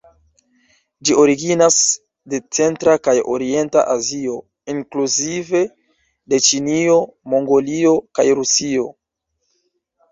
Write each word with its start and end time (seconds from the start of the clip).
Ĝi 1.09 1.17
originas 1.23 1.75
de 2.33 2.39
centra 2.59 2.95
kaj 3.09 3.15
orienta 3.35 3.85
Azio, 3.97 4.41
inkluzive 4.75 5.63
de 6.35 6.43
Ĉinio, 6.49 6.99
Mongolio 7.37 7.95
kaj 8.19 8.29
Rusio. 8.43 8.93